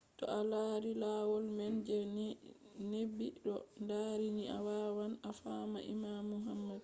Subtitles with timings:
[0.17, 1.97] to a lari lohol man je
[2.91, 3.55] neɓi ɗo
[3.89, 6.79] dari ni a wawan a fama imanu muhammad